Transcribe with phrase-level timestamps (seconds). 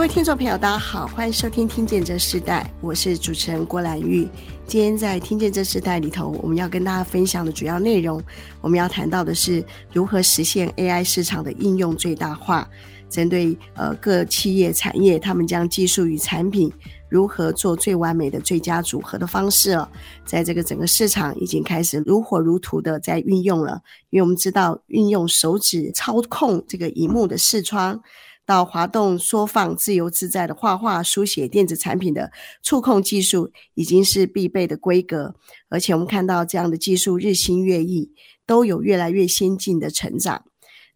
[0.00, 4.26] 各位听众朋友，大家好，欢迎收听《听见这时代》，我是主持人郭兰玉。
[4.66, 8.18] 今天在《听见这时代》里头，我们要跟大家分享的主要内容，
[8.62, 12.66] 我们要谈到的是如何实现 AI 市场的应用最大化。
[13.10, 16.72] 针对呃各企业产业，他们将技术与产品
[17.10, 19.86] 如何做最完美的最佳组合的方式哦，
[20.24, 23.82] 在这个整个市场已经开始如火如荼的在运用了。
[24.08, 28.00] 因为我们知道，运用手指操控这个荧幕的视窗。
[28.50, 32.32] 到滑动、缩放、自由自在的画画、书写电子产品的
[32.64, 35.36] 触控技术，已经是必备的规格。
[35.68, 38.12] 而且我们看到这样的技术日新月异，
[38.44, 40.46] 都有越来越先进的成长。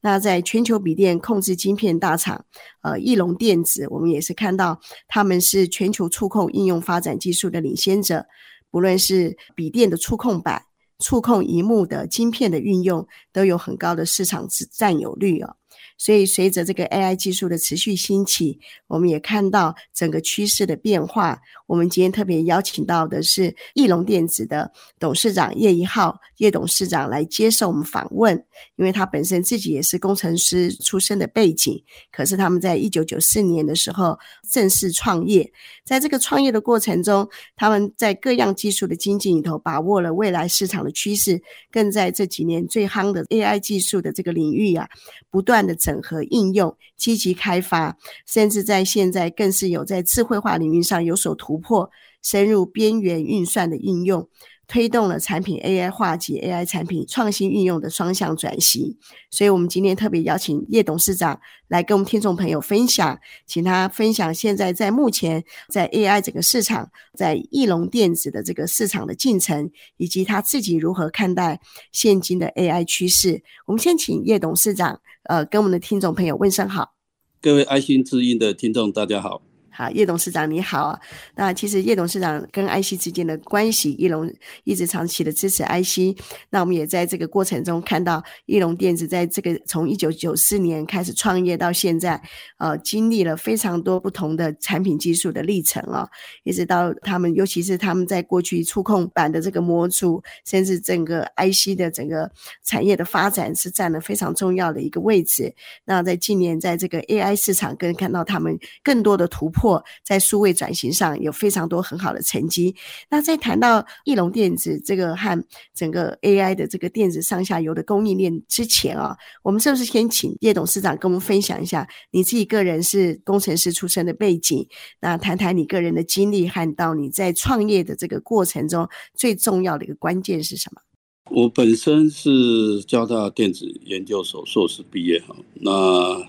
[0.00, 2.44] 那在全球笔电控制晶片大厂，
[2.82, 8.26] 呃，翼龙电子，我们也是看到他们是全球触控应用发展技术的领先者。
[8.68, 10.64] 不论是笔电的触控板、
[10.98, 15.54] 触控荧幕的晶片的运用，都有很高的市场占有率哦。
[15.96, 21.40] 所以，随着这个 AI 技术的持续兴起，我们也看到整个趋势的变化。
[21.66, 28.36] 我们今天特别邀请到的是义隆电子的董事长叶一浩叶董事长来接受我们访问，
[28.76, 34.18] 因为他本身自己也是工程师出身的背景，可是他们在一九九四年的时候
[34.50, 35.50] 正式创业，
[35.84, 44.86] 在这个创业的过程中，他们在各样技术的经济里头把握了未来市场的趋势，更在这几年最夯的 AI 技术的这个领域啊，
[45.30, 51.90] 不断的整合应用，积极开发，甚至在现在更是有在智慧化领域上有所突破，
[52.22, 54.26] 深入边缘运算的应用。
[54.66, 58.96] 推动了产品 AI 化及 AI 产品创新运用的双向转型，
[59.30, 71.60] 所以我们今天特别邀请叶董事长来跟我们听众朋友分享，请他分享现在在目前在 AI 整个市场，在翼龙电子的这个市场的进程，以及他自己如何看待
[71.92, 73.42] 现今的 AI 趋势。
[73.66, 76.94] 我们先请叶董事长，呃，跟我们的听众朋友问声好。
[77.40, 79.42] 各位爱心之音的听众，大家好。
[79.76, 80.96] 好，叶董事长你好。
[81.34, 86.16] 那其实叶董事长跟 IC 之间的关系，义隆一直长期的支持 IC。
[86.50, 92.22] 那我们也在这个过程中看到义隆电子在这个从一九九四年开始创业到现在，
[92.58, 96.08] 呃，经历了非常多不同的产品技术的历程啊，
[96.44, 102.30] 一直到他们，尤其是他们在过去触控板的这个模组，甚至整个 IC 的整个
[102.62, 105.52] 产业的发展是占了非常重要的一个位置。
[105.84, 109.63] 那在近年，在这个 AI 市场，更看到他们更多的突破。
[109.64, 112.76] 或在数位转型上有非常多很好的成绩。
[113.08, 115.42] 那在谈到义隆电子这个和
[115.74, 124.68] 整个 AI 的这个电子上下游的供应链之前啊，我们是不是先请叶董事长跟我们分享一下你自己个人是工程师出身的背景？
[125.00, 130.82] 那谈谈你个人的经历和到你在创业的这个过程中最重要的一个关键是什么？
[131.30, 136.22] 我本身是交大电子研究所硕士毕业哈，那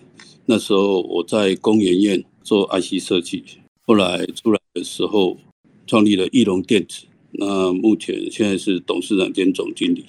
[0.46, 2.24] 那时候我在工研院。
[2.46, 3.44] 做 IC 设计，
[3.88, 5.36] 后来出来的时候，
[5.88, 7.08] 创立了翼龙电子。
[7.32, 10.06] 那目前现在是董事长兼总经理。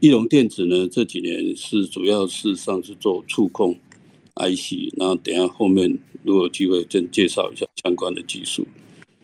[0.00, 3.76] 翼龙电子呢，这几年是主要事实上是做触控
[4.36, 4.94] IC。
[4.96, 8.66] 那等下后面如果有机会，再介绍一下相关的技术。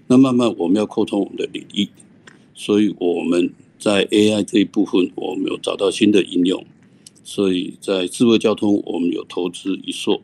[0.06, 1.88] 那慢慢我们要扩充我们的领域，
[2.54, 6.62] 所以我们在 AI 这一部分，我们有找到新的应用。
[7.25, 10.21] 所以在智慧交通，我们有投资一硕。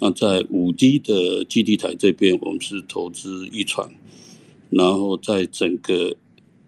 [0.00, 3.88] 那在五 G 的基地台这边，我们是投资一传，
[4.70, 6.14] 然后在整个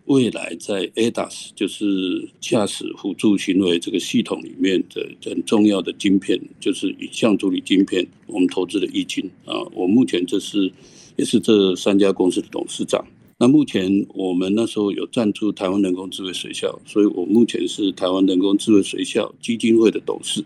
[0.07, 9.55] 未来在 ADAS 就是驾驶辅助行为这个系统里面的很重要的晶片，就是影像处理晶片，我们投资了一晶啊。
[9.75, 10.73] 我目前这是
[11.15, 13.07] 也是这三家公司的董事长。
[13.39, 20.45] 那目前我们那时候有赞助台湾人工智慧学校，所以我目前是台湾人工智慧学校基金会的董事。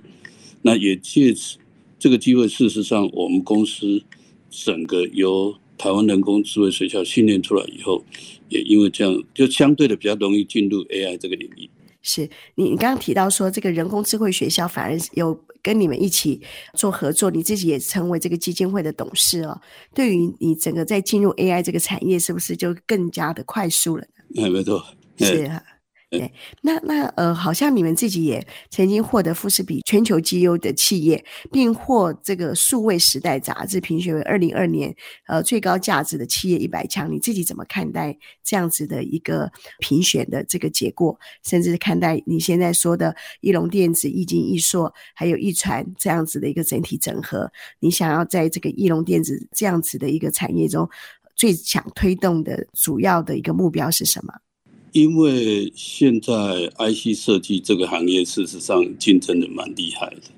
[0.60, 1.56] 那也借此。
[2.04, 4.04] 这个机会，事实上，我们公司
[4.50, 8.04] 整个由台湾人工智慧学校训练出来以后，
[8.50, 11.66] 也因为这样，就相对的比较容易进入 AI 这个领域。
[12.02, 16.42] 是你，你刚刚提到说，这个人工智慧学校反而有跟你们一起
[16.74, 19.58] 做合作，你自己也成为这个基金会的董事哦。
[19.94, 24.44] 对于你整个在进入 AI 这个产业，是不是就更加的快速了呢？
[24.44, 24.84] 哎，没错，
[25.16, 25.62] 是啊。
[26.18, 26.32] 对，
[26.62, 34.94] 那那呃，好像你们自己也曾经获得富士比全球绩优的企业，并获这个数位时代杂志评选为二零二年
[35.26, 37.10] 呃最高价值的企业一百强。
[37.10, 41.18] 你自己怎么看待这样子的一个评选的这个结果？
[41.42, 47.50] 甚至看待你现在说的义隆电子、易晶、易硕还有易传这样子的一个整体整合？
[47.80, 50.88] 你想要在这个义隆电子这样子的一个产业中，
[51.34, 54.32] 最想推动的主要的一个目标是什么？
[54.94, 60.30] 因为现在 IC 设计这个行业事实上竞争的蛮厉害的，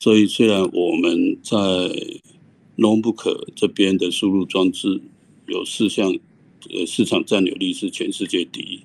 [0.00, 1.56] 所以虽然我们在
[2.76, 5.00] Notebook 这边的输入装置
[5.46, 6.12] 有四项，
[6.68, 8.80] 呃，市场占有率是全世界第一，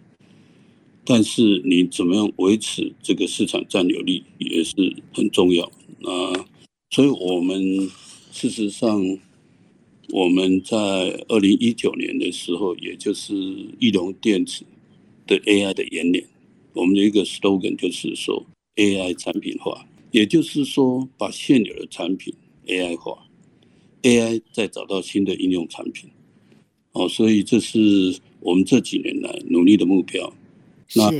[1.03, 5.71] 但是你怎么样维持这个市场占有率也是很重要。
[5.97, 6.45] 那
[6.91, 7.89] 所以我们
[8.31, 9.17] 事实上
[10.09, 10.77] 我们在
[11.27, 13.33] 二零一九年的时候，也就是
[13.79, 14.63] 义隆电子。
[15.27, 16.25] 的 AI 的演练，
[16.73, 18.45] 我们的一个 slogan 就是说
[18.75, 22.33] AI 产品化，也就是说把现有的产品
[22.67, 23.27] AI 化
[24.03, 26.09] ，AI 再找到新的应用产品，
[26.91, 30.33] 哦，所以这是我们这几年来努力的目标。
[30.95, 31.11] 那。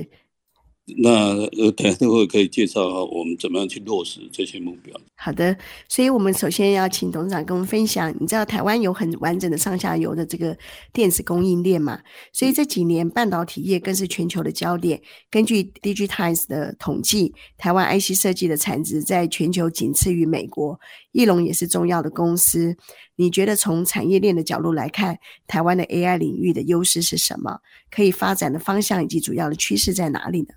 [0.98, 1.10] 那
[1.58, 4.96] 呃，等下会可以介绍哈，我们怎么样去落实这些目标？
[5.16, 5.58] 好的，
[5.90, 8.14] 所以我们首先要请董事长跟我们分享。
[8.20, 10.56] 你知道台湾有很完整的上下游的这个
[10.94, 12.00] 电子供应链嘛？
[12.32, 15.02] 所以这几年半导体业更是全球的焦点。
[15.32, 20.80] 根据 DIGITIMES 的统计，台湾 IC 设计的产值在全球仅次于美国。
[21.14, 22.78] 翼龙也是重要的公司。
[23.16, 25.18] 你觉得从产业链的角度来看，
[25.48, 27.58] 台湾的 AI 领域的优势是什么？
[27.90, 30.50] 可以发展的方向以及主要的趋势在哪里呢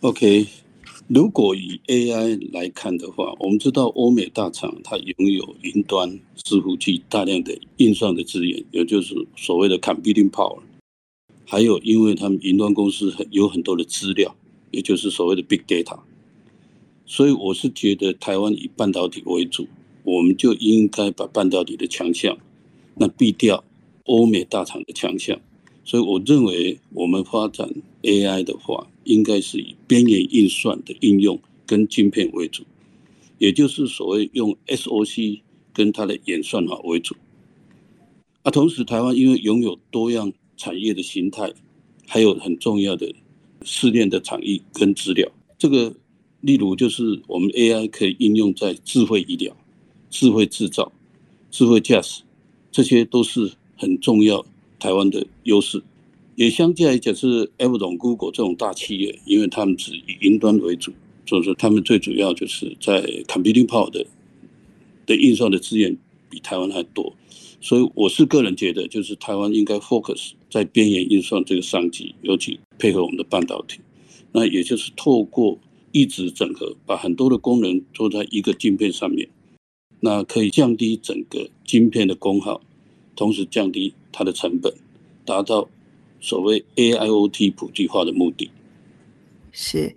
[0.00, 0.46] ？OK，
[1.08, 10.58] 如果以 AI 来看的话，我们知道欧美大厂它拥有云端伺服器大量的运算的资源，也就是所谓的 computing power，
[11.46, 14.36] 还有因为他们云端公司很有很多的资料，
[14.70, 15.98] 也就是所谓的 big data，
[17.06, 19.66] 所以我是觉得台湾以半导体为主，
[20.04, 22.36] 我们就应该把半导体的强项，
[22.96, 23.64] 那避掉
[24.04, 25.40] 欧美大厂的强项。
[25.84, 27.70] 所以我认为，我们发展
[28.06, 32.62] AI 的话，应该是以边缘运算的应用跟晶片为主，
[33.38, 35.40] 也就是所谓用 SOC
[35.74, 37.16] 跟它的演算法为主。
[38.42, 41.52] 啊，同时台湾因为拥有多样产业的形态，
[42.06, 43.12] 还有很重要的
[43.62, 45.28] 试炼的场域跟资料。
[45.58, 45.92] 这个
[46.42, 49.56] 例如就是我们 AI 可以应用在智慧医疗、
[50.10, 50.92] 智慧制造、
[51.50, 52.22] 智慧驾驶，
[52.70, 54.46] 这些都是很重要。
[54.78, 55.82] 台湾的优势，
[56.36, 60.92] 也相较于讲是 Amazon、Google 这种大企业，因为他们只以云端为主，
[61.26, 64.06] 所以说他们最主要就是在 computing power 的
[65.06, 65.96] 的运算的资源
[66.28, 67.14] 比台湾还多，
[67.60, 73.80] 所以我是个人觉得，就是台湾应该 focus 在边缘运算这个商机，尤其配合我们的半导体，
[74.32, 75.58] 那也就是透过
[75.92, 79.28] 一直整合，把很多的功能做在一个晶片上面，
[80.00, 82.60] 那可以降低整个晶片的功耗。
[83.16, 84.70] 同时降低它的成本，
[85.24, 85.66] 达到
[86.20, 88.50] 所谓 AIoT 普及化的目的。
[89.52, 89.94] 是，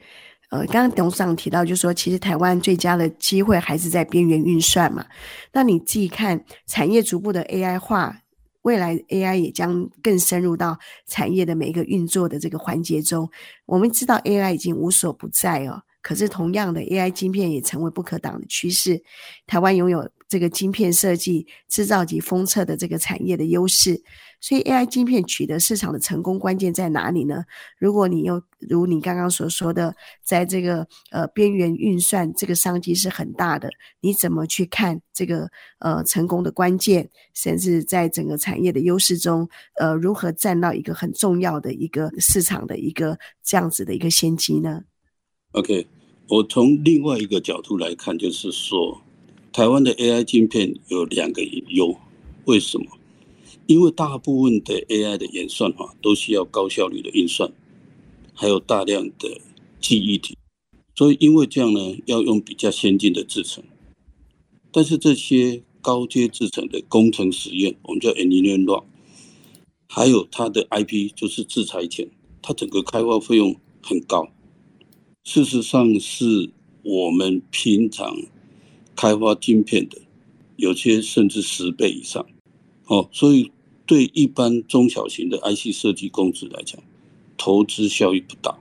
[0.50, 5.06] 呃，刚刚董事长提到，就是说，其实台湾最佳的机会还是在边缘运算嘛。
[5.51, 8.21] 那你自己看，产业逐步的 AI 化，
[8.62, 10.77] 未来 AI 也将更深入到
[11.07, 13.30] 产业的每一个运作的这个环节中。
[13.66, 19.01] 我们知道 AI 已经无所不在哦，可是同样的 AI 晶片也成为不可挡的趋势。
[19.48, 20.10] 台湾拥有。
[20.30, 24.00] 这个晶片设计、制造及封测的这个产业的优势，
[24.42, 27.44] 所以 AI 晶片取得市场的成功关键在哪里呢？
[27.78, 33.70] 如果你又如你刚刚所说的，在这个呃边缘运算这个商机是很大的，
[34.02, 39.48] 你怎么去看这个呃成功的关键，甚至在整个产业的优势中，
[39.80, 44.81] 呃如何占到一个很重要的一个市场的一个这样子的一个先机呢
[45.52, 45.88] ？OK，
[46.28, 49.02] 我从另外一个角度来看，就是说。
[49.52, 51.98] 台湾的 AI 晶片有两个优，
[52.46, 52.86] 为什么？
[53.69, 57.52] 因为大部分的 AI 的演算法都需要高效率的运算，
[58.33, 59.40] 还有大量的
[59.80, 60.35] 记忆体，
[60.95, 63.64] 所以因为这样呢，要用比较先进的制程。
[64.71, 68.83] 但是这些高阶制程的工程实验，我们叫 engineering run，
[69.88, 72.09] 还有它的 IP 就是制裁权，
[72.42, 74.30] 它整个开发费用很高。
[75.23, 76.49] 事实上是
[76.81, 78.18] 我们平常。
[78.95, 80.02] 开发晶片的，
[80.57, 82.26] 有些甚至十倍以上，
[82.88, 83.49] 哦，所以
[83.90, 86.80] 对一般中小型的 IC 设计公司来讲，
[87.40, 88.56] 投资效益不大，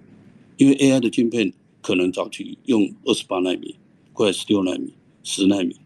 [0.56, 3.74] 因为 AI 的晶片可能早期用二十八纳米，
[4.14, 5.76] 或者十六纳米、十纳米，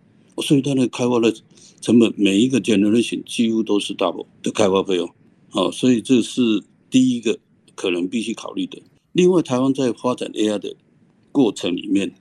[0.40, 1.34] 所以它的开发的
[1.80, 5.12] 成本每一个 generation 几乎都是 double 的开发费用，
[5.50, 7.36] 哦，所以这是第一个
[7.74, 8.80] 可能必须考虑的。
[9.10, 10.76] 另外，台湾在发展 AI 的
[11.32, 12.14] 过程里面，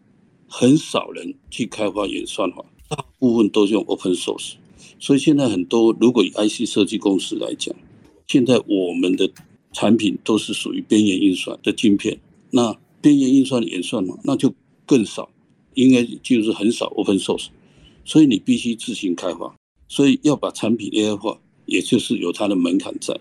[0.48, 4.54] 很少人去开发演算法，大部分都是用 Open Source。
[5.02, 7.76] 所以现在很多，如果以 IC 设计公司来讲，
[8.28, 9.30] 现在我们的
[9.74, 12.20] 产品都是属于边缘运算的晶片。
[12.52, 14.54] 那边缘运算的演算嘛，那就
[14.86, 15.32] 更少，
[15.74, 17.48] 应该就是很少 Open Source。
[18.06, 19.56] 所以你必须自行开发，
[19.88, 23.20] 所以要把产品 AI 化，也就是有它的门槛在。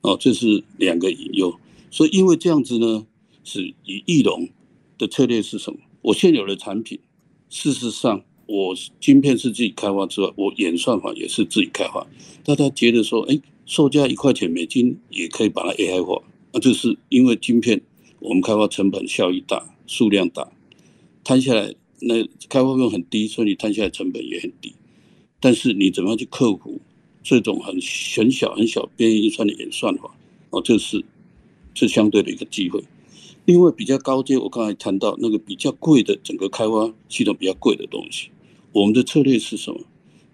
[0.00, 1.54] 哦，这是两个引诱。
[1.92, 3.06] 所以因为这样子呢，
[3.44, 4.48] 是以翼龙
[4.98, 5.78] 的策略是什么？
[6.02, 6.98] 我现有的产品，
[7.48, 12.04] 事实上我晶片是自己开发之外，我演算法也是自己开发。
[12.42, 16.20] 大家觉得说，哎，售价一块钱美金也可以把它 AI 化，
[16.52, 17.80] 那就是因为晶片
[18.18, 20.50] 我们开发成本效益大，数量大，
[21.22, 21.72] 摊下来。
[22.02, 24.72] 那开发费用很低，所以你摊下来成本也很低。
[25.38, 26.80] 但是你怎么样去克服
[27.22, 27.74] 这种很
[28.16, 30.12] 很小很小边缘运算的演算法？
[30.48, 31.04] 哦，这是
[31.74, 32.82] 是相对的一个机会。
[33.44, 38.30] 另外比较高阶，我刚才谈到那个比较贵的整个开发系统比较贵的东西，
[38.72, 39.80] 我们的策略是什么？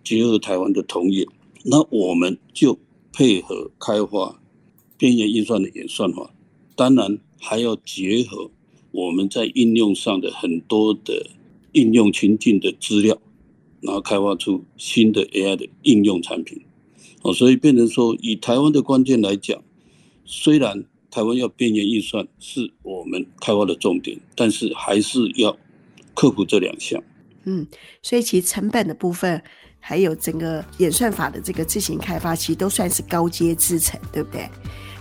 [0.02, 1.26] 结合台湾的同业，
[1.64, 2.78] 那我们就
[3.12, 4.40] 配合开发
[4.96, 6.34] 边缘运算的演算法，
[6.74, 8.50] 当然还要结合
[8.90, 11.30] 我们在应用上的很多的。
[11.72, 13.20] 应用情境的资料，
[13.82, 16.62] 然后开发出新的 AI 的应用产品，
[17.20, 19.62] 哦，所以变成说，以台湾的关键来讲，
[20.24, 25.58] 虽然台湾要边缘运算是我们开发的重点，但是还是要
[26.14, 27.04] 克服这两项。
[27.46, 27.66] 嗯，
[28.02, 29.42] 所以其实成本的部分，
[29.80, 34.48] 还有整个演算法的这个自行开发，其实都算是高阶制程，对不对？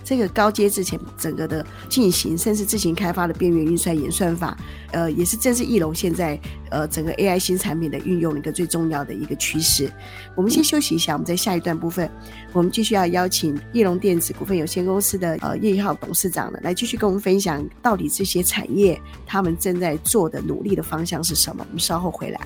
[0.06, 4.56] 这个高阶之前整个的进行，甚至自行开发的边缘运算演算法，
[4.92, 6.38] 呃，也是正是义隆现在
[6.70, 9.90] 呃整个 AI 新产品的运用的一个最重要的一个趋势。
[10.36, 12.08] 我们先休息一下，我们在下一段部分，
[12.52, 21.66] 我们继续要邀请义隆电子股份有限公司的呃叶一浩董事长呢，来继续跟我们分享到底这些产业他们正在做的努力的方向是什么。
[21.68, 22.40] 我们稍后回来。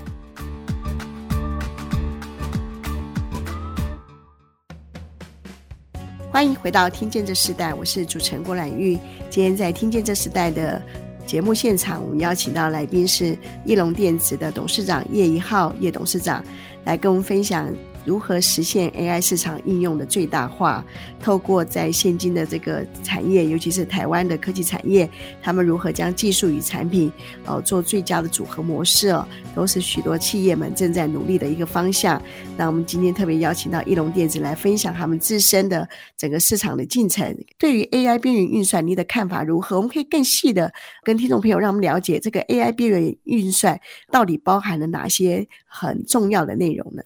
[6.33, 8.97] 欢迎回到《听见这时代》，我是主持人郭兰玉。
[9.29, 10.81] 今天在《听见这时代》的
[11.27, 16.43] 节目现场，我们邀请到来宾是翼龙电子的董事长叶一浩叶董事长，
[16.85, 17.69] 来跟我们分享。
[18.11, 20.85] 如何实现 AI 市场应用的最大化？
[21.21, 25.09] 透过在现今的这个产业，尤其是台湾的科技产业，
[25.41, 27.13] 他们如何将技术与产品
[27.47, 29.25] 哦做最佳的组合模式哦，
[29.55, 32.21] 都是许多企业们正在努力的一个方向。
[32.57, 37.33] 那我们今天特别邀请到义隆电子来分享他们自身的整个市场的进程。
[37.57, 39.77] 对于 AI 边缘运算，你的看法如何？
[39.77, 40.73] 我们可以更细的
[41.05, 47.05] 跟听众朋友让我们了解这个 AI 边缘运算到底包含了哪些很重要的内容呢？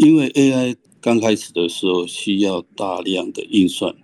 [0.00, 3.94] 因为 AI 刚开始的时候需要大量的运算，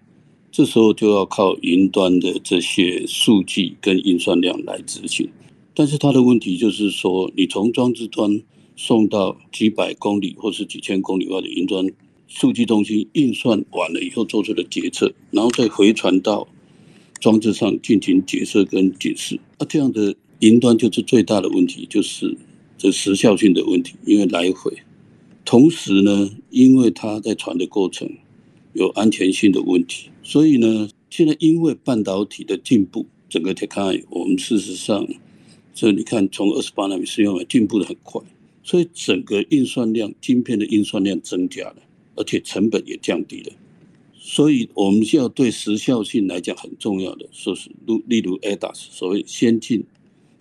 [0.52, 5.26] 这时候就要靠云端的这些数据跟运算量来执行。
[5.72, 8.42] 但是它的问题就是说，你从装置端
[8.76, 11.90] 送到几百公里或是几千公里外的云端
[12.28, 16.46] 数据中心运算完了以后做出的决策，然后再回传到
[17.20, 19.40] 装置上进行决策跟解释。
[19.58, 22.36] 那这样的云端就是最大的问题，就是
[22.76, 24.70] 这时效性的问题，因为来回。
[25.46, 28.10] 同时呢，因为它在传的过程
[28.72, 35.06] 有安全性的问题，所以呢，现在因为半导体的进步，整个 technology 我们事实上，
[35.72, 38.20] 这你看从二十八纳米使用来进步的很快，
[38.64, 41.76] 所以整个运算量、晶片的运算量增加了，
[42.16, 43.52] 而且成本也降低了。
[44.18, 49.84] 所以我们需要对时效性来讲很重要的，说是如例如 ADAS 所谓先进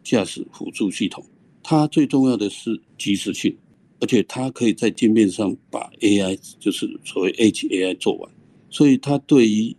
[0.03, 1.23] 驾驶辅助系统，
[1.61, 3.55] 它最重要的是及时性。
[3.99, 8.29] 而且它可以在界面上把 AI，就是所谓 HAI 做完，
[8.69, 9.75] 所以它对于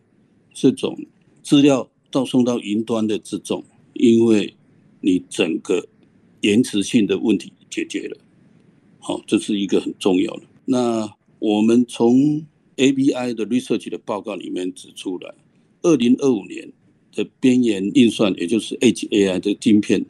[0.54, 0.98] 这种
[1.42, 4.54] 资料到送到云端的这种，因为
[5.00, 5.86] 你整个
[6.40, 8.16] 延迟性的问题解决了，
[8.98, 10.42] 好，这是一个很重要的。
[10.64, 12.44] 那我们从
[12.76, 15.34] ABI 的 research 的报告里面指出来，
[15.82, 16.72] 二零二五年
[17.12, 20.04] 的边缘运算，也就是 HAI 的晶片，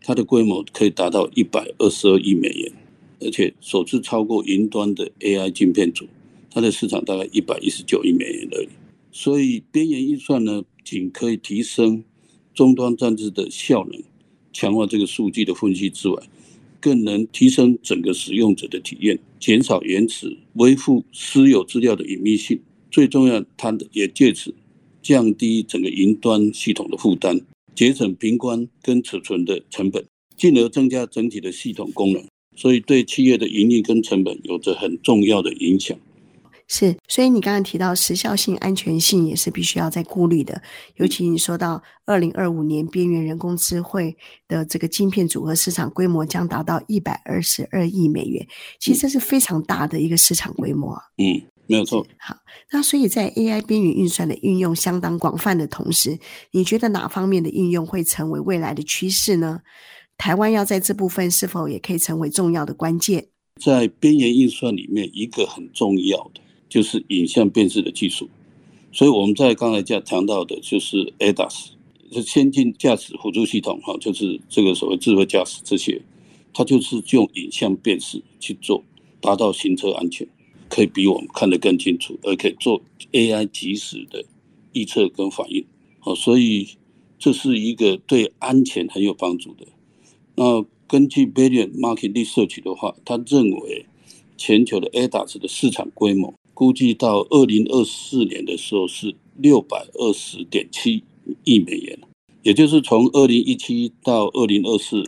[0.00, 2.72] 它的规模可以达到一百二十二亿美元。
[3.24, 6.06] 而且首次超过云端的 AI 晶片组，
[6.50, 8.68] 它的市场大概一百一十九亿美元而已。
[9.10, 12.02] 所以边缘运算呢，仅可以提升
[12.54, 14.02] 终端装置的效能，
[14.52, 16.22] 强化这个数据的分析之外，
[16.80, 22.60] 更能提升整个使用者的体验，减少延迟，维护私有资料的隐秘性。
[22.90, 24.54] 最重要，它的也借此
[25.02, 27.40] 降低整个云端系统的负担，
[27.74, 30.04] 节省平宽跟储存的成本，
[30.36, 32.22] 进而增加整体的系统功能。
[32.54, 35.96] 所以对企业的盈利跟成本有着很重要的影响。
[36.68, 40.62] 是，所以你刚刚提到时效性、安全性也是必须要在顾虑的。
[40.96, 44.16] 尤其你说到二零二五年边缘人工智慧
[44.48, 48.46] 的这个晶片组合市场规模将达到一百二十二亿美元，
[48.80, 50.96] 其实这是非常大的一个市场规模。
[51.18, 52.06] 嗯，没有错。
[52.16, 52.36] 好，
[52.70, 56.18] 那所以在 AI 边缘运算的运用相当广泛的同时，
[56.52, 59.60] 你觉得哪方面的应用会成为未来的趋势呢？
[60.22, 63.26] 台湾要在这部分是否也可以成为重要的关键？
[63.60, 68.30] 在边缘运算里面，一个很重要的就是影像辨识的技术。
[68.92, 71.70] 所以我们在刚才讲谈到的，就是 ADAS，
[72.12, 76.00] 是先进驾驶辅助系统，哈，就是这个所谓智慧驾驶这些，
[76.54, 78.84] 它就是用影像辨识去做，
[79.20, 80.24] 达到行车安全，
[80.68, 84.24] 可以比我们看得更清楚，而可以做 AI 即时的
[84.72, 85.64] 预测跟反应。
[86.04, 86.68] 哦，所以
[87.18, 89.66] 这是一个对安全很有帮助的。
[90.34, 93.86] 那根据 Brilliant Market Research 的话，他认为
[94.36, 101.02] 全球的 ADAS 的市场规模估计到二零二四年的时候是六百二十点七
[101.44, 101.98] 亿美元，
[102.42, 105.02] 也就是从二零一七到二零二四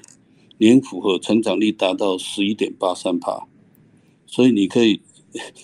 [0.59, 3.47] 年复合成长率达到十一点八三趴，
[4.27, 5.01] 所以你可以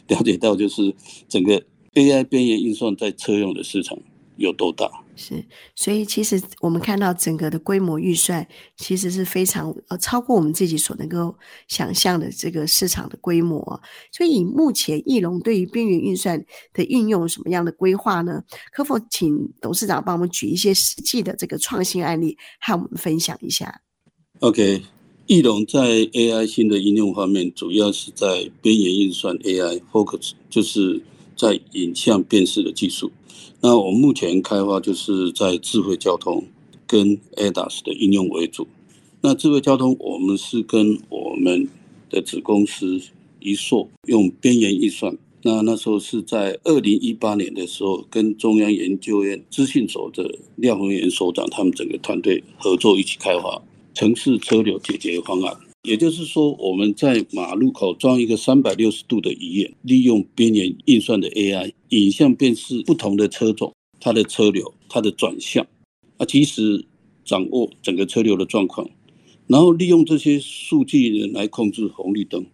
[0.09, 0.95] 了解到，就是
[1.29, 1.63] 整个
[1.95, 3.99] AI 边缘运算在车用的市场
[4.37, 4.91] 有多大。
[5.23, 5.45] 是，
[5.77, 8.47] 所以其实我们看到整个的规模预算，
[8.79, 11.37] 其实是非常呃超过我们自己所能够
[11.69, 13.81] 想象的这个市场的规模。
[14.11, 18.43] 所以目前义隆对于边缘运算的运用什么样的规划呢？
[18.73, 23.83] 可否请董事长帮我们举一些实际的这个创新案例，和我们分享一下
[24.39, 24.83] ？OK，
[25.27, 31.03] 翼龙在 AI 新的应用方面，主要是在边缘运算 AI focus，就是
[31.41, 33.11] 在影像辨识的技术。
[33.63, 36.45] 那我们目前开发就是在智慧交通
[36.87, 38.67] 跟 ADAS 的应用为主。
[39.23, 41.67] 那智慧交通，我们是跟我们
[42.11, 43.01] 的子公司
[43.39, 45.17] 一硕用边缘运算。
[45.43, 53.63] 那那时候是在二零一八年的时候，跟中央研究院资讯所的廖宏源所长他们整个团队合作一起开发
[53.95, 55.57] 城市车流解决方案。
[55.83, 65.67] 也就是说，我们在马路口装一个三百六十度的鱼眼，利用边缘运算的 AI 影像辨识不同的车种、它的车流、它的转向，
[66.19, 66.85] 啊，及时
[67.25, 68.91] 掌握整个车流的状况，
[69.47, 72.45] 然后利用这些数据来控制红绿灯。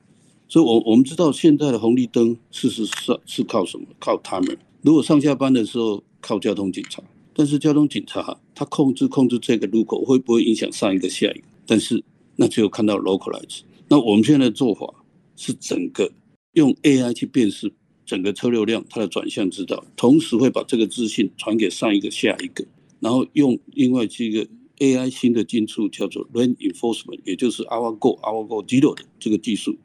[0.48, 3.86] 所以，我我们知道现在的红绿灯事实上是靠什么？
[3.98, 4.56] 靠他们。
[4.82, 7.02] 如果上下班的时候靠交通警察，
[7.34, 11.44] 但是交通警察他控制控制这个路口会不会影响上一个下一个？
[11.66, 12.04] 但是。
[12.36, 13.60] 那只有看到 localize。
[13.88, 14.92] 那我们现在的做法
[15.36, 16.10] 是整个
[16.52, 17.72] 用 AI 去辨识
[18.04, 22.64] 整个车流量，它的转向知道，同时会把这个资讯传给上一个、下一个，
[23.00, 24.46] 然后用另外这个
[24.78, 29.76] AI 新的技术叫做 reinforcement，也就是 Our Go、Our Go Zero 的这个技术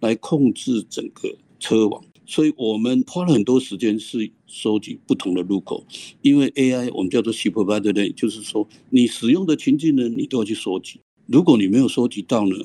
[0.00, 2.04] 来控制整个车网。
[2.26, 5.84] 所以我们花了很多时间是收集不同的路口，
[6.22, 11.00] 因为 AI 我们叫做 Supervised 的就是说你使用的情境呢，你都要去收集。
[11.30, 12.56] 如果你没有收集到呢，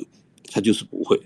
[0.52, 1.22] 它就是不会，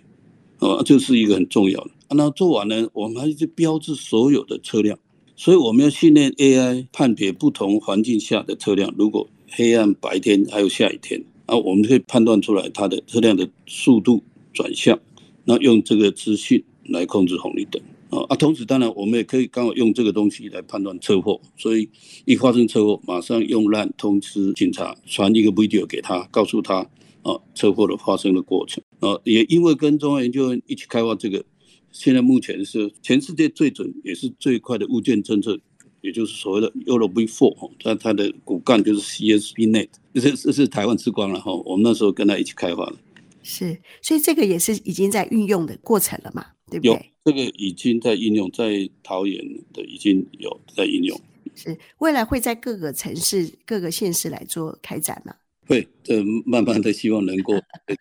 [0.57, 1.91] 啊，这是一个很重要的。
[2.09, 4.99] 那做完呢，我们还是标志所有的车辆，
[5.37, 8.93] 所以我们要训练 AI 判别不同环境下的车辆。
[8.97, 14.21] 如果黑暗、白天还有下雨天，啊，我们可以判断出来它的车辆的速度
[14.53, 14.99] 转向，
[15.45, 21.87] 那用这个资讯来控制红绿灯，啊啊，同时当然我们也可以刚好用这个东西来判断车祸，所以
[22.25, 26.85] 一发生车祸，马上用烂通知警察，传一个 video 给他，告诉他。
[27.29, 31.43] 啊，车祸的发生的过程啊，也因为跟中央研究院一起开发这个，
[31.91, 35.59] 现在目前是全世界最准也是最快的物件侦测，
[36.01, 42.95] 也就是所谓的 Euro V4 哈，它它的骨干就是 CSBNet，这是这是台湾之光了哈，我们那时候跟他一起开发的。
[43.41, 46.91] 是，所以这个也是已经在运用的过程了嘛，对不对？
[46.93, 51.19] 有这个已经在应用，在桃园的已经有在应用。
[51.55, 55.33] 是，未来会在各个城市、各个县市来做开展吗？
[55.69, 57.53] 会，这慢慢的希望能够，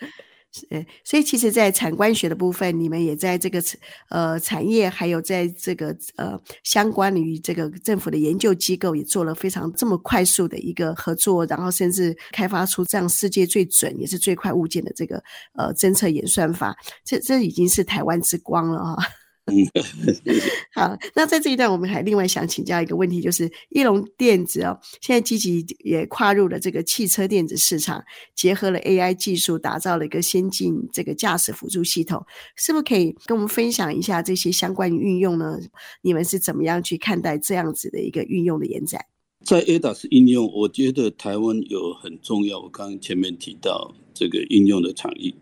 [0.50, 3.62] 是，所以其实，在产官学的部分，你们也在这个
[4.08, 18.96] 呃产业，还有在这个呃相关于这个政府的研究机构，也做了非常这么快速的一个合作，然后甚至开发出这样世界最准也是最快物件的这个呃侦测演算法，这这已经是台湾之光了哈。
[20.74, 28.02] 好，那在这一段，我们还另外想请教一个问题，就是翼龙电子哦，现在积极也跨入了这个汽车电子市场，
[28.34, 32.24] 结合了 AI 技术，打造了一个先进这个驾驶辅助系统，
[32.56, 35.58] 是不是可以跟我们分享一下这些相关运用呢？
[36.02, 39.04] 你们是怎么样去看待这样子的一个运用的延展？
[39.44, 45.34] 在 ADAS 应用，我觉得台湾有很重要，我刚刚前面提到这个应用的场域，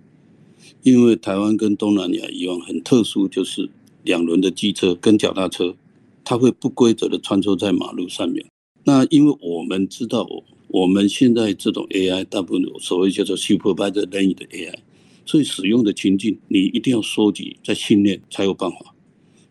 [0.83, 3.71] 因为台湾跟东南亚一样很特殊，就是。
[4.07, 5.77] 两轮的机车跟脚踏车，
[6.25, 8.47] 它会不规则的穿梭在马路上面。
[8.85, 10.27] 那因为我们知道，
[10.69, 14.79] 我们现在这种 AI 大部分所谓叫做 supervised learning 的 AI，
[15.27, 18.95] 所以使用的情境你一定要收集再训练才有办法。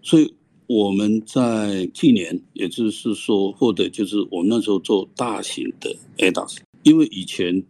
[0.01, 0.33] 所以
[0.67, 7.61] 我们在去年，也就是说，或者就是我们那时候做大型的 ADAS，因为以前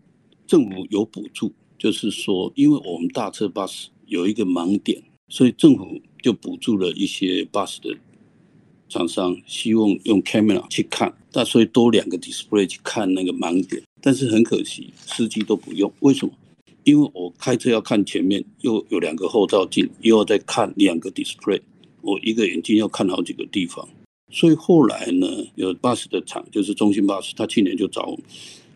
[0.45, 7.95] 政府有补助，就是说，因为我们大车巴士有一个盲点，所以政府就补助了一些巴士的
[8.87, 13.81] 厂商，希望用 camera 去看，那所以多两个 display 去看那个盲点。
[14.01, 16.31] 但是很可惜，司机都不用，为什么？
[16.83, 21.59] 因为我开车要看前面，又有两个后照镜，又要再看两个 display。
[22.01, 23.89] 我一个眼睛要看好几个地方，
[24.29, 28.19] 所以后来呢，有巴士的厂，就是中兴巴士，他去年就找我，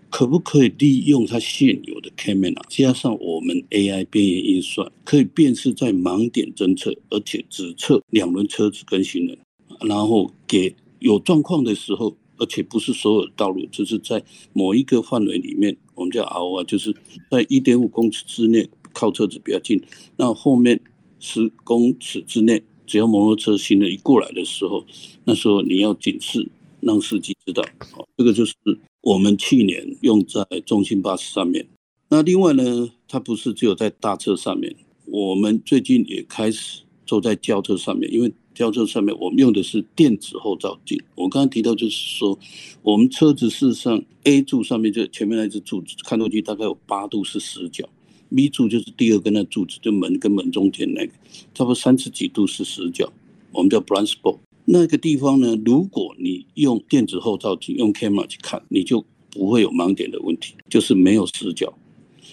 [0.09, 9.37] 可不可以利用它现有的 camera，加上我们 AI 边缘运算，可以辨识在盲点侦测，而且只测两轮车子跟行人，
[9.81, 16.95] 然后给有状况的时候，而且不是所有的道路，只是在某一个范围里面，我们叫 ROA，就是
[17.29, 19.81] 在一点五公尺之内靠车子比较近，
[20.17, 20.79] 那后面
[21.19, 22.61] 十公尺之内。
[22.87, 24.83] 只要摩托车行人一过来的时候，
[25.23, 26.43] 那时候你要警示，
[26.81, 27.63] 让司机知道。
[27.91, 28.55] 好，这个就是
[29.01, 31.67] 我们去年用在中兴巴士上面。
[32.09, 41.01] 那另外呢，它不是只有在大车上面，我们最近也开始做在轿车上面，因为轿车上面我们用的是电子后照镜。
[41.15, 42.37] 我刚刚提到就是说，
[42.81, 47.87] 我们车子事实上 A 柱上面就前面那只柱子看过去大概有八度是死角。
[48.35, 51.13] B 柱就是第二根那柱子，就门跟门中间那个，
[51.55, 53.11] 差不多三十几度是死角，
[53.51, 54.37] 我们叫 blind spot。
[54.71, 61.73] 那个地方呢，如果你用电子后照镜用 camera 去看，你就不会有盲点的问题，就是没有死角，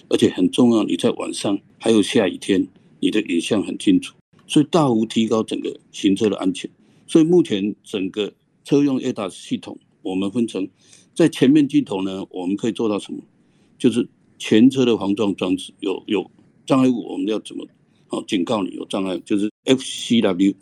[0.07, 2.67] 而且很重要，你在晚上还有下雨天，
[2.99, 6.69] 你的影像很清楚，所以大幅提高整个行车的安全。
[7.07, 8.31] 所以目前整个
[8.63, 10.67] 车用 ADAS 系统，我们分成
[11.15, 13.19] 在前面镜头呢，我们可以做到什么？
[13.77, 14.07] 就是。
[14.39, 16.29] 前车的防撞装置有有
[16.63, 17.67] 障碍物，我们要怎么
[18.05, 19.17] 好警告你有障碍？
[19.25, 20.53] 就是 FCW。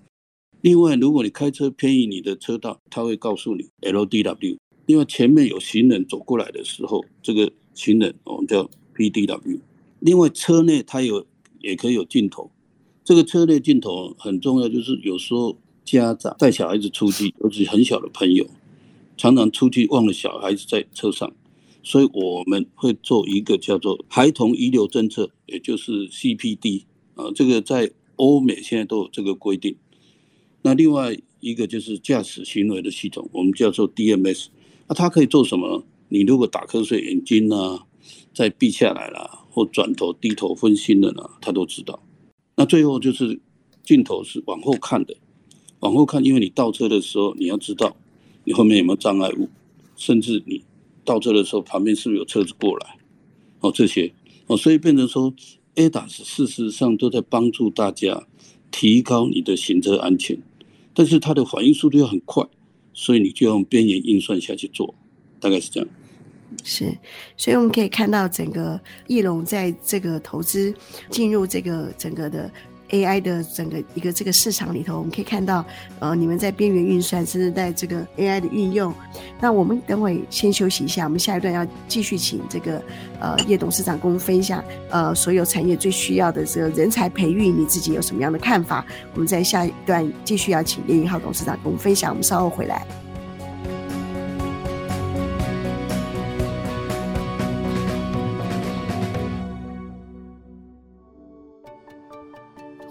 [0.65, 4.57] 另外，如果你开车偏移你的车道，它会告诉你 LDW。
[4.87, 9.59] 另外，前面有行人走过来的时候，这个行人我们叫 PDW。
[9.99, 11.23] 另外，车内它有
[11.59, 12.49] 也可以有镜头，
[13.03, 18.47] 这个车内镜头很重要，就是有时候家长带小孩子出去，尤其很小的朋友，
[19.15, 21.31] 常常出去忘了小孩子在车上。
[21.83, 29.75] 所以我们会做一个叫做孩童遗留政策，也就是 CPD 啊，这个在欧美现在都有这个规定。
[30.65, 34.47] 那另外一个就是驾驶行为的系统，我们叫做 DMS。
[34.87, 35.83] 那它可以做什么？
[36.09, 37.81] 你如果打瞌睡，眼睛呢
[38.33, 42.01] 再闭下来了，或转头低头分心了呢，它都知道。
[42.55, 43.39] 那最后就是
[43.83, 45.15] 镜头是往后看的，
[45.81, 47.95] 往后看，因为你倒车的时候，你要知道
[48.45, 49.47] 你后面有没有障碍物，
[49.95, 50.63] 甚至你。
[51.03, 52.97] 倒车的时候，旁边是不是有车子过来？
[53.59, 54.11] 哦，这些
[54.47, 55.31] 哦，所以变成说
[55.75, 58.25] ，ADAS 事实上都在帮助大家
[58.71, 60.35] 提高你的行车安全，
[60.95, 62.43] 但是它的反应速度要很快，
[62.93, 64.95] 所以你就用边缘运算下去做，
[65.39, 65.89] 大概是这样。
[66.63, 66.97] 是，
[67.37, 70.73] 所以我们可以看到整个翼龙在这个投资
[71.11, 72.49] 进入这个整个的。
[72.95, 75.65] AI 的整个一个这个市场里头，我们可以看到，
[75.99, 78.93] 呃，你们在边缘运算，甚至在这个 AI 的运用。
[79.41, 82.81] 那我们等会先休息一下，我们下一段要继续请这个
[83.19, 88.85] 呃叶董事长跟我们分享，呃，所有产业最需要的这个人才培育，你自己有什么样的看法？
[89.13, 93.04] 我们在下一段继续要请叶一浩董事长跟我们分享，我们稍后回来。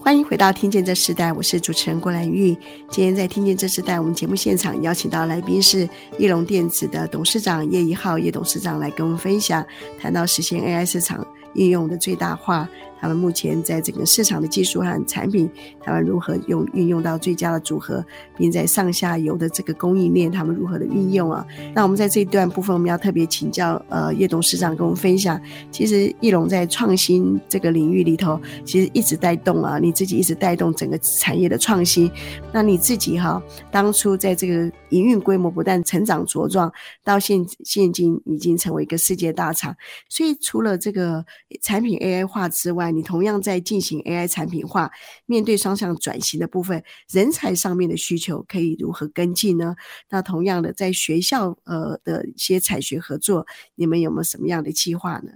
[0.04, 2.54] 欢迎回到《听见这时代》，我是主持人郭兰玉。
[2.90, 5.88] 今天在《听见这时代》，我们节目现场邀请到来宾是
[6.18, 9.64] 翼龙电子的董事长叶一浩叶董事长来跟我们分享，
[9.98, 12.68] 谈到实现 AI 市场应用的最大化。
[13.04, 15.46] 他们目前在整个市场的技术和产品，
[15.78, 18.02] 他们如何用运用到最佳的组合，
[18.34, 21.46] 并在上下游的这个供应链，他们如何的运用啊？
[21.74, 25.38] 那我们在这一段部分，我们要特别请教呃叶董事长跟我们分享。
[25.70, 32.10] 其实义隆在创新这个领域里头，其实一直带动啊，你自己一直带动整个产业的创新。
[32.54, 36.72] 那你自己哈，当初在这个营运规模不但成长茁壮，
[37.04, 39.76] 到现现今已经成为一个世界大厂。
[40.08, 41.22] 所以除了这个
[41.60, 44.90] 产品 AI 化之外，你同样在进行 AI 产品化，
[45.26, 49.74] 面对双向转型的部分，人才上面的需求可以如何跟进呢？
[50.10, 55.32] 那同样的，在学校呃的一些产学合作，你们有没有什么样的计划呢？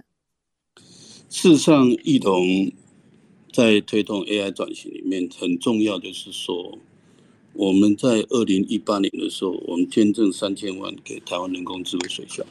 [1.29, 2.71] 事实上，一同
[3.51, 6.79] 在推动 AI 转型里面，很重要就是说，
[7.53, 12.43] 我们在二零一八年的时候，我们捐赠三千万给台湾人工智能学校。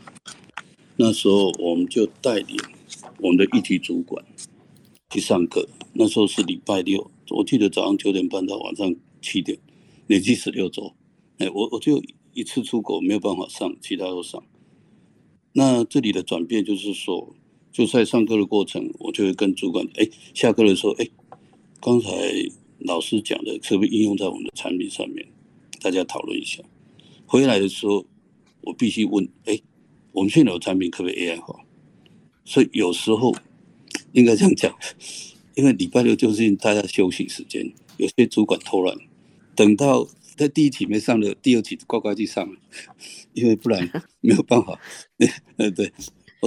[0.97, 2.57] 那时候我们就带领
[3.19, 4.25] 我们的一级主管
[5.11, 5.67] 去上课。
[5.95, 9.59] 那时候是礼拜六，我记得早上九点半到晚上七点，
[10.07, 10.93] 累计十六周。
[11.39, 12.03] 哎，我我就
[12.35, 14.43] 一次出国没有办法上，其他都上。
[15.53, 17.35] 那这里的转变就是说，
[17.73, 21.09] 就在上课的过程，我就会跟主管，哎，下课的时候，哎，
[21.81, 22.11] 刚才
[22.81, 25.27] 老师讲的可不可以应用在我们的产品上面？
[25.81, 26.63] 大家讨论一下。
[27.25, 28.05] 回来的时候，
[28.61, 29.59] 我必须问，哎，
[30.13, 31.59] 我们现在有产品可不可以 AI 化？
[32.45, 33.35] 所以有时候
[34.13, 34.75] 应该这样讲，
[35.55, 38.97] 因为礼拜六就是大家休息时间，有些主管偷懒，
[39.55, 42.59] 等到在第一期没上的，第二期乖乖去上了，
[43.33, 44.79] 因为不然 没有办法。
[45.57, 45.93] 对 对。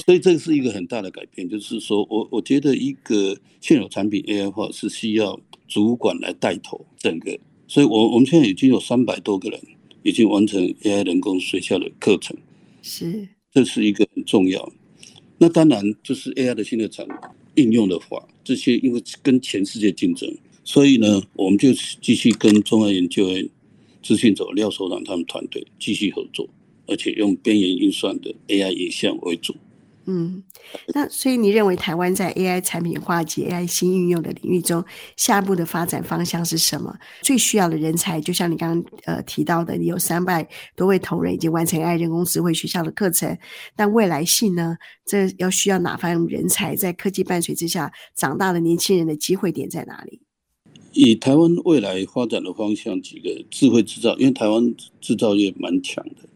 [0.05, 9.59] 所以这是一个很大的改变，就是说我我觉得一个现有产品 AI 化是需要主管来带头整个，所以我我们现在已经有三百多个人
[10.03, 12.37] 已经完成 AI 人工学校的课程，
[12.81, 14.71] 是，这是一个很重要。
[15.41, 17.03] 那当然就是 AI 的新的产
[17.55, 20.31] 应用的话，这些因为跟全世界竞争，
[20.63, 23.49] 所以呢，我们就继续跟中央研究院
[24.03, 26.47] 资讯者廖所长他们团队继续合作，
[26.85, 29.55] 而且用边缘运算的 AI 影像为主。
[30.13, 30.43] 嗯，
[30.93, 34.83] 那所以你认为台湾在 AI 产品化及 AI 新应用的领域中，
[35.15, 36.93] 下一步的发展方向是什么？
[37.21, 40.45] 最需要的人才，就像你刚刚呃提到的，你有三百
[40.75, 43.37] 多位同仁已经完成 AI 人工智慧学校的课程，
[43.73, 44.75] 但未来性呢？
[45.05, 46.75] 这要需要哪方人才？
[46.75, 50.19] 在科技伴随之下长大的年轻人的机会点在哪里？
[50.91, 56.27] 以台湾未来发展的方向，几个智慧制造，因为台湾制造业蛮强的。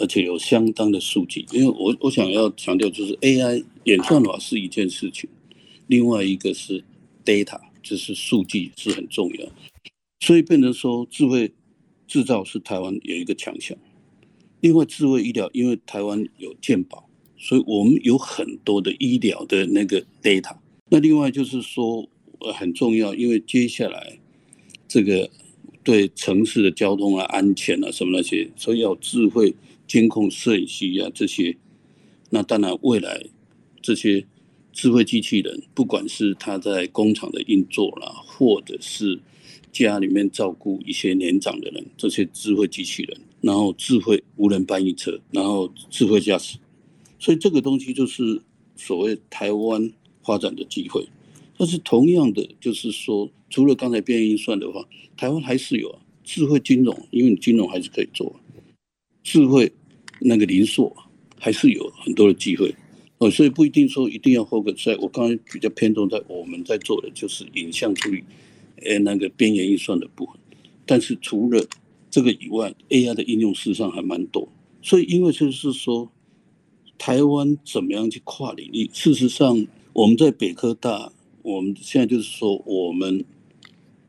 [0.00, 5.28] 而且有相当的数据，因为我我想要强调，就是 AI 演算法是一件事情，
[5.88, 6.84] 另外一个是
[7.24, 9.46] data，就是数据是很重要，
[10.20, 11.52] 所以变成说智慧
[12.06, 13.76] 制造是台湾有一个强项。
[14.60, 20.56] 另外智慧医疗，因为台湾有健保，所以我们有很多的医疗的那个 data。
[20.90, 22.08] 那另外就是说
[22.38, 24.16] 呃很重要，因为接下来
[24.86, 25.28] 这个
[25.82, 29.52] 对城市的交通啊、安全啊什么那些，所以要智慧。
[29.88, 31.56] 监控摄影机啊，这些，
[32.30, 33.24] 那当然未来
[33.82, 34.24] 这些
[34.72, 39.18] 智慧机器人，不管是他在工厂的运作啦，或者是
[39.72, 46.58] 家里面照顾一些年长的人，这些智慧机器人，然后智慧无人搬运车，然后智慧驾驶，
[47.18, 48.42] 所以这个东西就是
[48.76, 49.90] 所谓台湾
[50.22, 51.08] 发展的机会。
[51.56, 58.38] 但是同样的，就是说，除了刚才边缘运算的话，台湾还是有啊，智慧金融，因为你金融还是可以做。
[59.24, 59.72] 智慧
[60.20, 60.94] 那个零售
[61.38, 62.74] 还是有很多的机会
[63.18, 64.96] 哦，所以不一定说一定要 focus 在。
[64.96, 68.22] 我刚才比较偏重在我们在做的就是影像处理，
[68.82, 70.34] 呃，那个边缘运算的部分。
[70.86, 71.64] 但是除了
[72.10, 74.48] 这个以外，AI 的应用事实上还蛮多。
[74.80, 76.10] 所以因为就是说，
[76.96, 78.88] 台湾怎么样去跨领域？
[78.92, 83.24] 事实上，我们在北科大，我们现在就是说，我们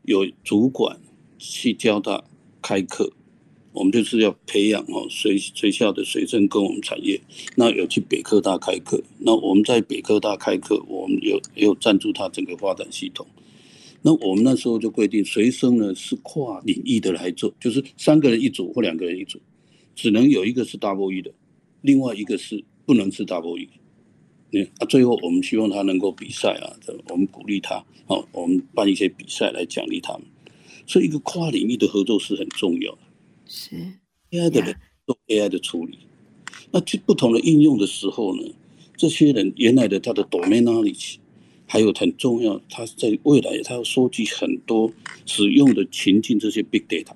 [0.04, 0.98] 有主管
[1.38, 2.24] 去交大
[2.62, 3.12] 开课。
[3.72, 7.20] 我们就是要培养哦，学学校的学生跟我们产业，
[7.56, 13.26] 那有去北科大开课，那我们在北科大开课，我们有有赞助他整个发展系统。
[14.02, 19.38] 那我们那时候就规定，学生呢是跨领域的来做，就是三个人一组或两个人一组，
[19.94, 21.30] 只能有一个是 double E 的，
[21.82, 23.68] 另外一个是不能是 double E。
[24.52, 26.74] 嗯啊，最后我们希望他能够比赛啊，
[27.08, 30.22] 我们鼓励他，好，我们办一些比赛来奖励他们。
[30.86, 32.98] 所以一个跨领域的合作是很重要的。
[33.50, 33.74] 是
[34.30, 35.98] AI 的人做 AI 的处理，
[36.70, 38.42] 那去不同的应用的时候呢，
[38.96, 41.16] 这些人原来的他的 domain knowledge，
[41.66, 44.92] 还有很重要，他在未来他要收集很多
[45.26, 47.12] 使用的情境，这些 big data，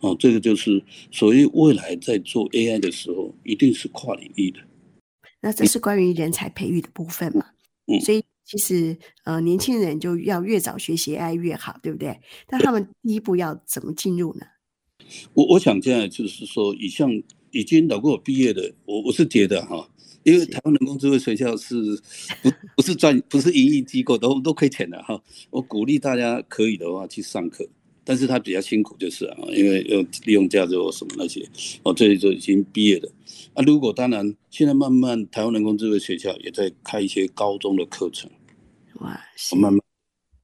[0.00, 4.60] 哦，这个就是所谓未来在做 AI 的时候，一定是跨领域的。
[5.42, 7.44] 那这是关于人才培育的部分嘛？
[7.86, 12.18] 嗯，所以其实呃，年轻人就要越早学习 AI 越好，对不对？
[12.46, 14.46] 但他们第一步要怎么进入呢？
[15.34, 17.10] 我我想现在就是说，以像
[17.50, 19.88] 已经老过我毕业的，我我是觉得哈，
[20.22, 21.74] 因为台湾人工智慧学校是
[22.42, 25.20] 不不是专不是盈利机构，都都亏钱的哈。
[25.50, 27.66] 我鼓励大家可以的话去上课，
[28.04, 31.48] 但是他比较辛苦就是啊，因为要利用价值或什么那些，
[31.84, 33.10] 哦，这里就已经毕业了。
[33.54, 38.30] 啊，如果当然现在慢慢台湾人工智慧学校也在开一些高中的课程，
[39.00, 39.18] 哇，
[39.56, 39.80] 慢慢。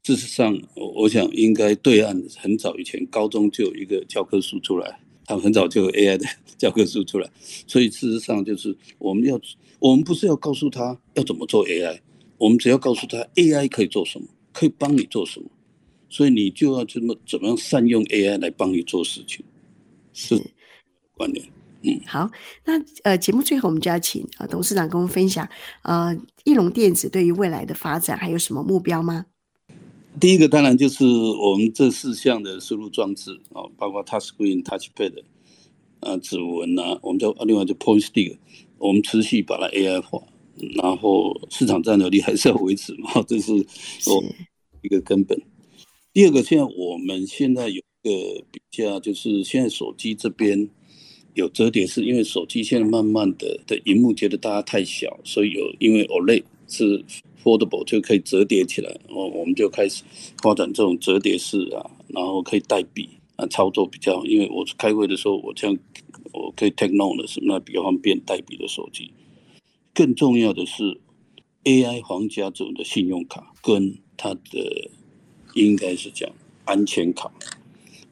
[0.05, 6.27] 事实上，我我想应该对岸很早以前高中就有一个教科书出来，他们很早就有 AI 的
[6.59, 7.31] 教科书出来，
[7.67, 9.41] 所以事实上就是我们要，
[9.79, 11.99] 我们不是要告诉他要怎么做 AI，
[12.37, 15.49] 我们只要告诉他 AI 可以做什么，可以帮你做什么，
[16.11, 19.43] 所以你就要怎么怎么样善用 AI 来帮你做事情，
[20.13, 20.39] 是
[21.17, 21.47] 观点。
[21.81, 22.31] 嗯，好，
[22.67, 25.49] 那呃，节目最后我们就要请呃董事长跟我们分享，
[25.83, 26.15] 呃，
[26.45, 29.25] 翼龙电子对于未来的发展还有什么目标吗？
[30.21, 35.23] 第一个当然就是我们这四项的输入装置啊，包括 Touch Screen、Touchpad
[36.01, 38.37] 啊、指纹啊，我们叫另外就 Point Stick，
[38.79, 40.23] 我们持续把它 AI 化，
[40.77, 44.25] 然后市场占有率还是要维持嘛， 这是我
[44.83, 45.41] 一个根本。
[46.13, 50.69] 第二个，现在我们现在有一个比较，就是现在手机这边。
[51.35, 57.05] 有折叠是，因为手机现在慢慢的的荧幕觉得大家太小，所以有因为 OLED 是
[57.45, 60.03] foldable 就可以折叠起来，我我们就开始
[60.43, 65.79] 发展这种折叠式啊，然后可以带笔啊，操作比较，因为我开会的时候我这样
[66.33, 69.13] 我可以 take note 的是那比较方便带笔的手机。
[69.93, 70.99] 更重要的是
[71.65, 74.91] AI 皇家这种的信用卡跟它的
[75.55, 76.29] 应该是讲
[76.65, 77.31] 安全卡，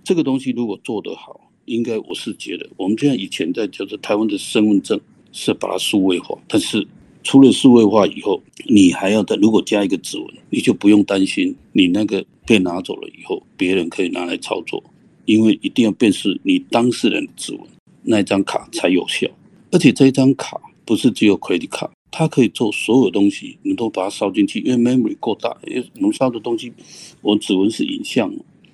[0.05, 1.41] 这个东西如果做得好。
[1.67, 6.85] 应该我是觉得，我们现在以前在就是台湾的身份证是把它数位化，但是
[7.23, 14.83] 除了数位化以后，你还要再如果加一个指纹，你就不用担心你那个被拿走了以后，别人可以拿来操作，
[15.25, 17.61] 因为一定要辨识你当事人的指纹，
[18.03, 19.29] 那张卡才有效。
[19.71, 26.73] 而且这一张卡不是只有 credit card，它可以做所有东西，你都把它烧进去，因为 memory 够大，因为我们烧的东西，
[27.21, 28.33] 我指纹是影像。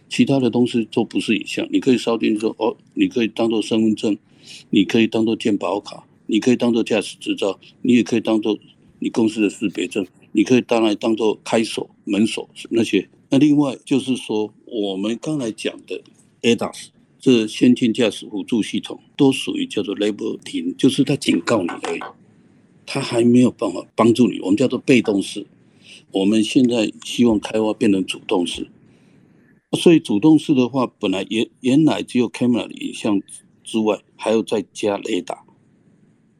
[0.08, 4.16] 其他的东西都不是影像，你可以烧进去说哦，你可以当做身份证，
[4.70, 8.56] 你可以当做健保卡，你可以当做驾驶执照，你也可以当做
[9.00, 13.08] 你公司的识别证，你可以当来当做开锁门锁那些。
[13.30, 16.02] 那另外就是说，我们刚才讲的
[16.42, 16.88] ADAS
[17.18, 22.00] 这先进驾驶辅助系统，都属于叫做 Level 停，就是它警告你而已，
[22.86, 24.38] 它还没有办法帮助你。
[24.40, 25.46] 我们叫做被动式，
[26.12, 28.68] 我们现在希望开发变成主动式。
[29.78, 33.20] 所以主动式的话，本来原原来只有 camera 的影像
[33.62, 35.44] 之外，还要再加雷达，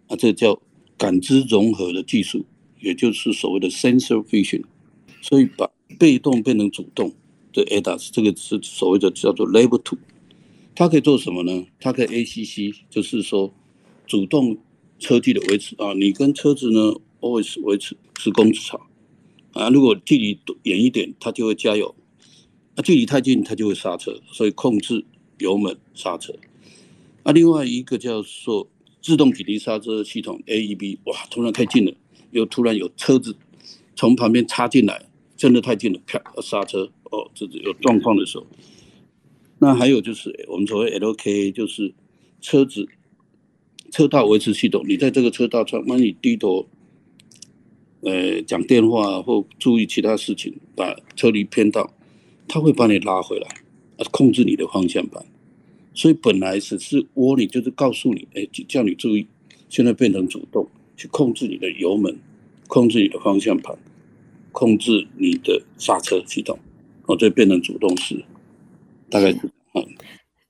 [0.09, 0.61] 啊，这叫
[0.97, 2.45] 感知融合的技术，
[2.81, 4.65] 也就是所谓的 sensor fusion。
[5.23, 7.13] 所以把被动变成主动
[7.53, 9.99] 的 ADAS，这个是所谓的叫做 Level Two。
[10.75, 11.67] 它可以做什么呢？
[11.81, 13.53] 它可以 ACC，就是说
[14.07, 14.57] 主动
[14.99, 18.81] 车距的维持啊，你跟车子呢 always 维持十公尺长
[19.53, 21.95] 啊，如果距离远一点，它就会加油。
[22.77, 25.05] 那距离太近，它就会刹车，所以控制
[25.39, 26.33] 油门刹车。
[27.25, 28.69] 那另外一个叫做
[29.09, 31.93] 自动紧急刹车系统 AEB，哇，突然太近了，
[32.31, 33.35] 又突然有车子
[33.97, 35.03] 从旁边插进来，
[35.35, 36.91] 真的太近了，啪，刹车。
[37.05, 38.47] 哦，这是有状况的时候。
[39.61, 41.95] 那还有就是我们所谓 LKA，就是
[42.43, 42.87] 车子
[43.91, 46.69] 车道维持系统，你在这个车道上，万一低头，
[48.03, 51.95] 呃，讲电话或注意其他事情，把车离偏道。
[52.47, 53.49] 他会把你拉回来，
[54.11, 55.25] 控制你的方向盘。
[55.99, 59.27] 所以本来只是窝里就是告诉你，哎，叫你注意，
[59.69, 60.65] 现在变成主动
[60.97, 62.17] 去控制你的油门，
[62.69, 63.77] 控制你的方向盘，
[64.53, 66.57] 控制你的刹车系统，
[67.07, 68.25] 哦，这变成主动式，
[69.11, 69.41] 大概是
[69.75, 69.85] 嗯。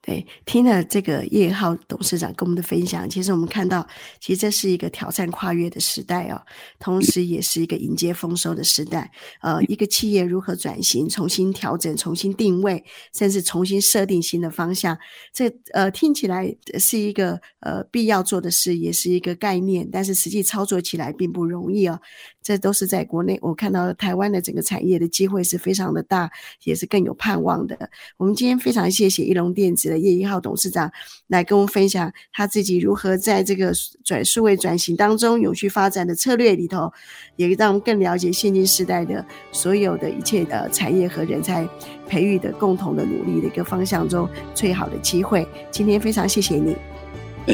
[0.09, 3.87] 对，听了这个叶浩董事长跟我们的分享，其实我们看到，
[4.18, 6.40] 其实这是一个挑战跨越的时代哦，
[6.79, 9.12] 同时也是一个迎接丰收的时代。
[9.42, 14.97] 呃，一个企业如何转型、重新调整、重新定位，甚至重新设定新的方向，
[15.31, 22.01] 这呃听起来是一个呃必要做的事，也是一个概念，但是实际操作起来并不容易哦。
[22.49, 26.31] 这都是在国内，我看到台湾的整个产业的机会是非常的大，
[26.65, 27.91] 也是更有盼望的。
[28.17, 30.91] 我们今天非常谢谢义隆电子的叶一号董事长
[31.27, 33.71] 来跟我们分享他自己如何在这个
[34.03, 36.91] 转数位转型当中永续发展的策略里头，
[37.37, 41.69] 也让我们更了解现今时代的所有的一切的产业和人才
[42.07, 45.47] 培育的共同的努力的一个方向中最好的机会。
[45.71, 46.75] 今天非常谢谢你，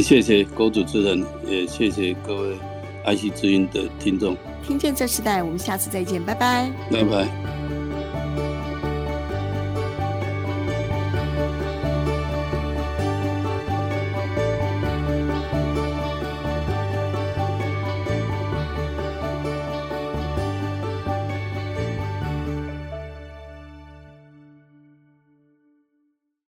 [0.00, 2.56] 谢谢郭主持人，也谢谢各位
[3.04, 4.36] 爱惜之音的听众。
[4.66, 7.63] 听见这时代，我们下次再见，拜拜，拜拜。